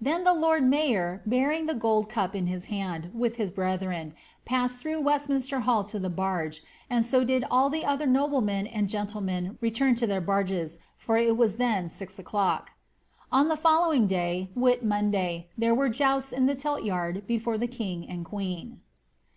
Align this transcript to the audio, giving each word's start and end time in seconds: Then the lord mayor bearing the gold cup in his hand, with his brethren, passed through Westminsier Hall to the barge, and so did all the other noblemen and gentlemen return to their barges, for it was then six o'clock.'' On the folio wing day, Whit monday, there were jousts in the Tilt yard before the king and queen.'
Then 0.00 0.24
the 0.24 0.34
lord 0.34 0.64
mayor 0.68 1.22
bearing 1.24 1.66
the 1.66 1.72
gold 1.74 2.08
cup 2.08 2.34
in 2.34 2.48
his 2.48 2.64
hand, 2.64 3.12
with 3.14 3.36
his 3.36 3.52
brethren, 3.52 4.12
passed 4.44 4.82
through 4.82 5.02
Westminsier 5.04 5.60
Hall 5.60 5.84
to 5.84 6.00
the 6.00 6.10
barge, 6.10 6.64
and 6.90 7.04
so 7.04 7.22
did 7.22 7.44
all 7.48 7.70
the 7.70 7.84
other 7.84 8.04
noblemen 8.04 8.66
and 8.66 8.88
gentlemen 8.88 9.56
return 9.60 9.94
to 9.94 10.06
their 10.08 10.20
barges, 10.20 10.80
for 10.96 11.16
it 11.16 11.36
was 11.36 11.58
then 11.58 11.88
six 11.88 12.18
o'clock.'' 12.18 12.72
On 13.30 13.46
the 13.46 13.56
folio 13.56 13.90
wing 13.90 14.08
day, 14.08 14.50
Whit 14.56 14.84
monday, 14.84 15.48
there 15.56 15.76
were 15.76 15.88
jousts 15.88 16.32
in 16.32 16.46
the 16.46 16.56
Tilt 16.56 16.82
yard 16.82 17.24
before 17.28 17.56
the 17.56 17.68
king 17.68 18.04
and 18.10 18.24
queen.' 18.24 18.80